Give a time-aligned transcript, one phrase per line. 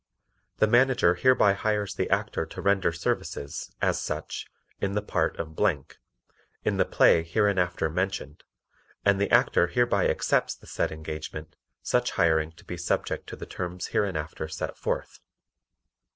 [0.57, 4.47] The Manager hereby hires the Actor to render services, as such,
[4.79, 5.55] in the part of,
[6.63, 8.43] in the play hereinafter mentioned,
[9.05, 13.45] and the Actor hereby accepts the said engagement; such hiring to be subject to the
[13.45, 15.19] terms hereinafter set forth.